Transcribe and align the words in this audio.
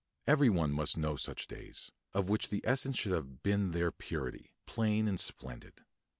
Every 0.25 0.49
one 0.49 0.71
must 0.71 0.97
know 0.97 1.15
such 1.15 1.45
days, 1.45 1.91
of 2.11 2.27
which 2.27 2.49
the 2.49 2.61
essence 2.65 2.97
should 2.97 3.11
have 3.11 3.43
been 3.43 3.69
their 3.69 3.91
purity, 3.91 4.49
plain 4.65 5.07
and 5.07 5.19
splendid. 5.19 5.83